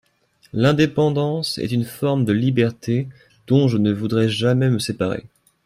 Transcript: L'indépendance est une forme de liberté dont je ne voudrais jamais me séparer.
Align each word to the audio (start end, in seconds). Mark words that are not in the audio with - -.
L'indépendance 0.53 1.59
est 1.59 1.71
une 1.71 1.85
forme 1.85 2.25
de 2.25 2.33
liberté 2.33 3.07
dont 3.45 3.67
je 3.67 3.77
ne 3.77 3.91
voudrais 3.93 4.29
jamais 4.29 4.71
me 4.71 4.79
séparer. 4.79 5.25